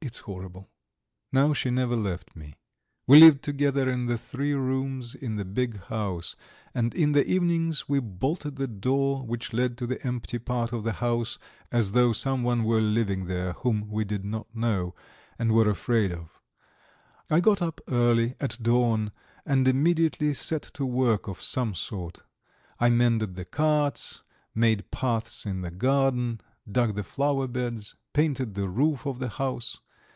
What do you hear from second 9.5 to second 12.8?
led to the empty part of the house, as though someone were